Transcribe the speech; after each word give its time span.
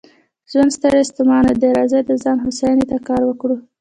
ژوند 0.51 0.71
ستړی 0.77 1.03
ستومانه 1.11 1.51
دی، 1.61 1.69
راځئ 1.77 2.01
د 2.05 2.11
ځان 2.23 2.37
هوساینې 2.45 2.85
ته 2.91 2.97
کار 3.07 3.21
وکړو. 3.25 3.57